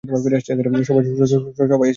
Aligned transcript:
সবাই 0.83 1.03
এসেছে 1.05 1.35
তো? 1.59 1.73